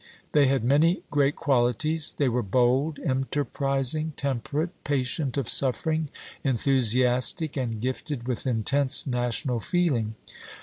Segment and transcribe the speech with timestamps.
[0.31, 6.09] They had many great qualities; they were bold, enterprising, temperate, patient of suffering,
[6.43, 10.15] enthusiastic, and gifted with intense national feeling.